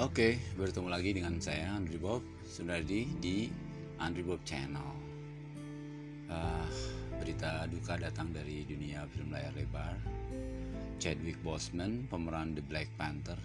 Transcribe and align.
Oke, 0.00 0.40
bertemu 0.56 0.88
lagi 0.88 1.12
dengan 1.12 1.36
saya 1.44 1.76
Andrew 1.76 2.00
Bob 2.00 2.24
Sundardi 2.48 3.04
di 3.20 3.52
Andrew 4.00 4.32
Bob 4.32 4.40
Channel. 4.48 4.96
Uh, 6.24 6.64
berita 7.20 7.68
duka 7.68 8.00
datang 8.00 8.32
dari 8.32 8.64
dunia 8.64 9.04
film 9.12 9.28
layar 9.28 9.52
lebar. 9.52 9.92
Chadwick 10.96 11.36
Boseman, 11.44 12.08
pemeran 12.08 12.56
The 12.56 12.64
Black 12.64 12.88
Panther, 12.96 13.36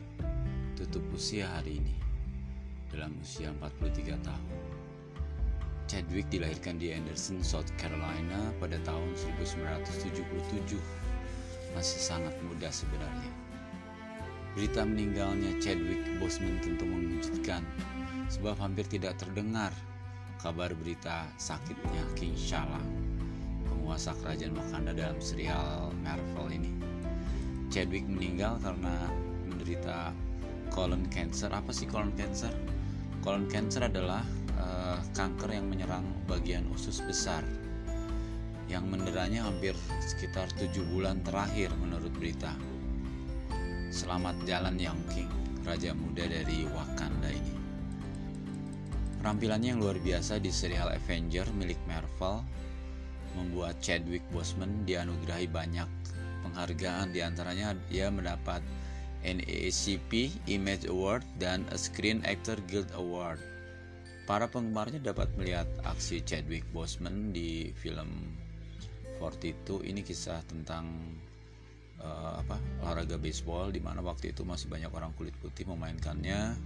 tutup 0.79 1.03
usia 1.11 1.51
hari 1.59 1.83
ini 1.83 1.95
dalam 2.87 3.19
usia 3.19 3.51
43 3.59 4.15
tahun. 4.23 4.55
Chadwick 5.91 6.31
dilahirkan 6.31 6.79
di 6.79 6.95
Anderson, 6.95 7.43
South 7.43 7.67
Carolina 7.75 8.55
pada 8.63 8.79
tahun 8.87 9.11
1977. 9.43 10.79
Masih 11.75 11.99
sangat 11.99 12.31
muda 12.47 12.71
sebenarnya 12.71 13.44
Berita 14.55 14.87
meninggalnya 14.87 15.51
Chadwick 15.59 15.99
Boseman 16.15 16.55
tentu 16.63 16.87
mengejutkan 16.87 17.59
sebab 18.31 18.55
hampir 18.55 18.87
tidak 18.87 19.19
terdengar 19.19 19.75
kabar 20.39 20.71
berita 20.71 21.27
sakitnya 21.35 21.99
King 22.15 22.39
Shala, 22.39 22.79
penguasa 23.67 24.15
kerajaan 24.23 24.55
Wakanda 24.55 24.95
dalam 24.95 25.19
serial 25.19 25.91
Marvel 25.99 26.55
ini. 26.55 26.71
Chadwick 27.67 28.07
meninggal 28.07 28.55
karena 28.63 29.11
menderita 29.43 30.15
colon 30.71 31.03
cancer. 31.11 31.51
Apa 31.51 31.75
sih 31.75 31.83
colon 31.91 32.15
cancer? 32.15 32.55
Colon 33.27 33.51
cancer 33.51 33.91
adalah 33.91 34.23
uh, 34.55 35.03
kanker 35.19 35.51
yang 35.51 35.67
menyerang 35.67 36.07
bagian 36.31 36.63
usus 36.71 37.03
besar 37.03 37.43
yang 38.71 38.87
menderanya 38.87 39.45
hampir 39.45 39.75
sekitar 39.99 40.47
tujuh 40.55 40.87
bulan 40.95 41.19
terakhir 41.27 41.75
menurut 41.75 42.09
berita. 42.15 42.55
Selamat 43.95 44.35
jalan 44.43 44.75
Yang 44.75 44.99
King, 45.07 45.31
raja 45.63 45.95
muda 45.95 46.27
dari 46.27 46.67
Wakanda 46.67 47.31
ini. 47.31 47.55
Penampilannya 49.23 49.71
yang 49.71 49.79
luar 49.79 49.95
biasa 50.03 50.43
di 50.43 50.51
serial 50.51 50.91
Avenger 50.91 51.47
milik 51.55 51.79
Marvel 51.87 52.43
membuat 53.39 53.79
Chadwick 53.79 54.19
Boseman 54.35 54.83
dianugerahi 54.83 55.47
banyak 55.47 55.87
penghargaan 56.43 57.15
di 57.15 57.23
antaranya 57.23 57.71
dia 57.87 58.11
mendapat 58.11 58.59
NAACP 59.23 60.43
Image 60.51 60.91
Award 60.91 61.23
dan 61.39 61.63
a 61.71 61.79
Screen 61.79 62.19
Actor 62.27 62.59
Guild 62.67 62.91
Award. 62.99 63.39
Para 64.27 64.51
penggemarnya 64.51 64.99
dapat 64.99 65.31
melihat 65.39 65.71
aksi 65.87 66.19
Chadwick 66.27 66.67
Boseman 66.75 67.31
di 67.31 67.71
film 67.79 68.35
42 69.23 69.87
ini 69.87 70.03
kisah 70.03 70.43
tentang 70.51 70.91
uh, 72.01 72.41
apa 72.41 72.57
olahraga 72.83 73.15
baseball 73.19 73.71
di 73.71 73.79
mana 73.79 74.01
waktu 74.01 74.33
itu 74.33 74.41
masih 74.43 74.67
banyak 74.71 74.91
orang 74.91 75.11
kulit 75.15 75.35
putih 75.39 75.67
memainkannya. 75.69 76.57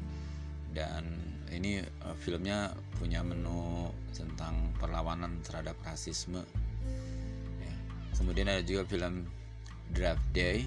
Dan 0.70 1.04
ini 1.50 1.82
uh, 2.06 2.16
filmnya 2.18 2.74
punya 3.02 3.26
menu 3.26 3.90
tentang 4.14 4.74
perlawanan 4.78 5.42
terhadap 5.42 5.78
rasisme. 5.82 6.46
Ya. 7.60 7.76
kemudian 8.18 8.48
ada 8.48 8.62
juga 8.62 8.86
film 8.86 9.26
Draft 9.90 10.22
Day 10.38 10.62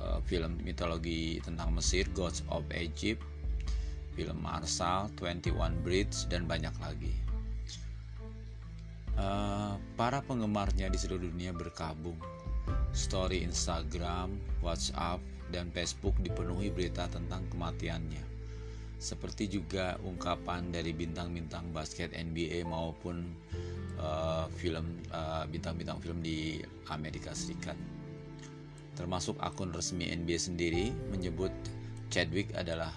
uh, 0.00 0.22
film 0.26 0.58
mitologi 0.62 1.42
tentang 1.42 1.74
Mesir 1.74 2.06
Gods 2.14 2.46
of 2.48 2.64
Egypt 2.74 3.22
film 4.14 4.42
Marshall 4.42 5.10
21 5.14 5.54
Bridge 5.86 6.26
dan 6.26 6.50
banyak 6.50 6.74
lagi. 6.82 7.14
Uh, 9.18 9.74
para 9.98 10.22
penggemarnya 10.22 10.86
di 10.90 10.98
seluruh 10.98 11.26
dunia 11.26 11.50
berkabung 11.50 12.18
Story 12.92 13.44
Instagram, 13.44 14.34
WhatsApp, 14.64 15.22
dan 15.48 15.72
Facebook 15.72 16.14
dipenuhi 16.20 16.68
berita 16.68 17.08
tentang 17.08 17.44
kematiannya. 17.52 18.24
Seperti 18.98 19.46
juga 19.46 19.94
ungkapan 20.02 20.74
dari 20.74 20.90
bintang-bintang 20.90 21.70
basket 21.70 22.10
NBA 22.12 22.66
maupun 22.66 23.22
uh, 24.02 24.50
film 24.58 24.98
uh, 25.14 25.46
bintang-bintang 25.46 26.02
film 26.02 26.18
di 26.18 26.58
Amerika 26.90 27.30
Serikat. 27.30 27.78
Termasuk 28.98 29.38
akun 29.38 29.70
resmi 29.70 30.10
NBA 30.10 30.38
sendiri 30.42 30.90
menyebut 31.14 31.54
Chadwick 32.10 32.50
adalah 32.58 32.90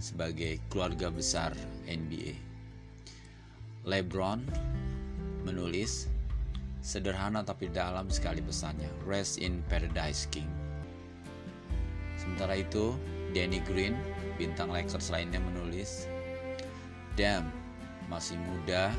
sebagai 0.00 0.58
keluarga 0.72 1.12
besar 1.12 1.52
NBA. 1.84 2.34
LeBron 3.84 4.40
menulis 5.42 6.11
Sederhana 6.82 7.46
tapi 7.46 7.70
dalam 7.70 8.10
sekali 8.10 8.42
pesannya. 8.42 8.90
Rest 9.06 9.38
in 9.38 9.62
Paradise 9.70 10.26
King. 10.34 10.50
Sementara 12.18 12.58
itu, 12.58 12.98
Danny 13.30 13.62
Green, 13.62 13.94
bintang 14.34 14.74
Lakers 14.74 15.14
lainnya 15.14 15.38
menulis, 15.38 16.10
Damn, 17.14 17.54
masih 18.10 18.40
muda, 18.40 18.90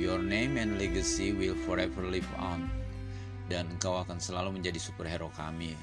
your 0.00 0.22
name 0.22 0.56
and 0.56 0.80
legacy 0.80 1.36
will 1.36 1.58
forever 1.68 2.00
live 2.06 2.28
on. 2.40 2.64
Dan 3.46 3.70
engkau 3.76 4.02
akan 4.02 4.18
selalu 4.18 4.58
menjadi 4.58 4.80
superhero 4.80 5.30
kami. 5.36 5.76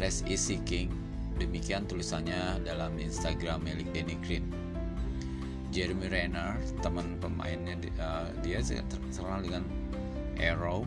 Rest 0.00 0.26
easy 0.26 0.58
King. 0.66 0.90
Demikian 1.38 1.86
tulisannya 1.86 2.62
dalam 2.62 2.96
Instagram 2.98 3.62
milik 3.66 3.90
Danny 3.92 4.16
Green. 4.22 4.46
Jeremy 5.74 6.06
Renner, 6.06 6.54
teman 6.86 7.18
pemainnya, 7.18 7.74
uh, 7.98 8.30
dia 8.46 8.62
terkenal 8.62 9.42
dengan 9.42 9.66
Arrow 10.38 10.86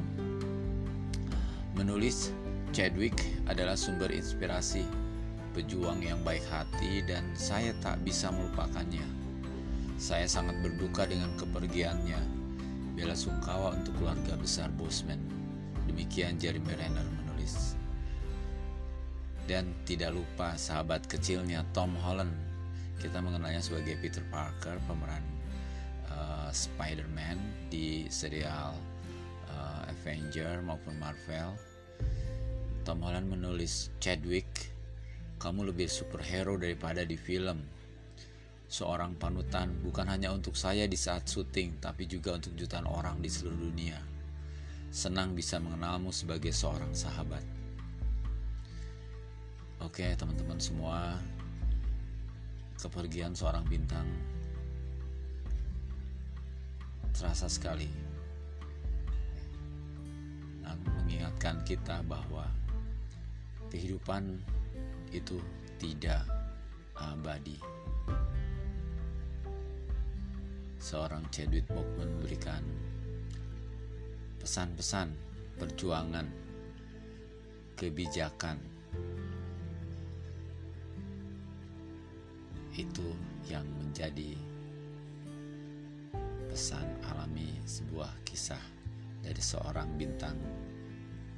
menulis 1.78 2.34
Chadwick 2.76 3.16
adalah 3.48 3.80
sumber 3.80 4.12
inspirasi, 4.12 4.84
pejuang 5.56 6.04
yang 6.04 6.20
baik 6.22 6.44
hati 6.52 7.00
dan 7.08 7.24
saya 7.34 7.72
tak 7.80 8.02
bisa 8.04 8.28
melupakannya. 8.28 9.06
Saya 9.98 10.30
sangat 10.30 10.60
berduka 10.62 11.08
dengan 11.10 11.32
kepergiannya. 11.40 12.20
Bela 12.94 13.18
sungkawa 13.18 13.74
untuk 13.78 13.98
keluarga 13.98 14.38
besar 14.38 14.70
Bosman. 14.74 15.22
Demikian 15.90 16.38
Jeremy 16.38 16.76
Renner 16.76 17.08
menulis. 17.08 17.74
Dan 19.48 19.72
tidak 19.88 20.14
lupa 20.14 20.54
sahabat 20.60 21.08
kecilnya 21.08 21.64
Tom 21.72 21.96
Holland. 21.98 22.34
Kita 23.02 23.24
mengenalnya 23.24 23.64
sebagai 23.64 23.96
Peter 24.02 24.22
Parker, 24.28 24.78
pemeran 24.86 25.24
uh, 26.12 26.50
Spider-Man 26.52 27.70
di 27.74 28.06
serial 28.12 28.76
Avenger 30.08 30.64
maupun 30.64 30.96
Marvel, 30.96 31.52
Tom 32.88 33.04
Holland 33.04 33.28
menulis 33.28 33.92
Chadwick, 34.00 34.48
kamu 35.36 35.76
lebih 35.76 35.92
superhero 35.92 36.56
daripada 36.56 37.04
di 37.04 37.20
film. 37.20 37.60
Seorang 38.72 39.20
panutan 39.20 39.76
bukan 39.84 40.08
hanya 40.08 40.32
untuk 40.32 40.56
saya 40.56 40.88
di 40.88 40.96
saat 40.96 41.28
syuting, 41.28 41.84
tapi 41.84 42.08
juga 42.08 42.40
untuk 42.40 42.56
jutaan 42.56 42.88
orang 42.88 43.20
di 43.20 43.28
seluruh 43.28 43.60
dunia. 43.60 44.00
Senang 44.88 45.36
bisa 45.36 45.60
mengenalmu 45.60 46.16
sebagai 46.16 46.56
seorang 46.56 46.96
sahabat. 46.96 47.44
Oke, 49.84 50.16
teman-teman 50.16 50.60
semua, 50.64 51.20
kepergian 52.80 53.36
seorang 53.36 53.68
bintang 53.68 54.08
terasa 57.12 57.52
sekali 57.52 58.17
mengingatkan 61.18 61.66
kita 61.66 62.06
bahwa 62.06 62.46
kehidupan 63.74 64.38
itu 65.10 65.42
tidak 65.82 66.22
abadi. 66.94 67.58
Seorang 70.78 71.26
Chadwick 71.34 71.66
Boseman 71.74 72.22
memberikan 72.22 72.62
pesan-pesan 74.38 75.10
perjuangan, 75.58 76.30
kebijakan. 77.74 78.62
Itu 82.78 83.10
yang 83.50 83.66
menjadi 83.82 84.38
pesan 86.54 86.86
alami 87.10 87.58
sebuah 87.66 88.22
kisah 88.22 88.62
dari 89.26 89.42
seorang 89.42 89.98
bintang 89.98 90.67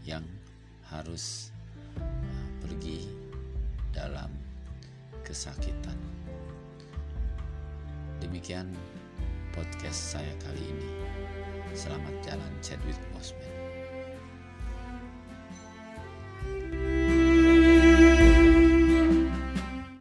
yang 0.10 0.26
harus 0.90 1.54
uh, 2.02 2.50
pergi 2.66 3.06
dalam 3.94 4.34
kesakitan. 5.22 5.98
Demikian 8.18 8.74
podcast 9.54 10.18
saya 10.18 10.34
kali 10.42 10.66
ini. 10.66 10.90
Selamat 11.78 12.16
jalan 12.26 12.54
Chadwick 12.66 12.98
Bosman. 13.14 13.59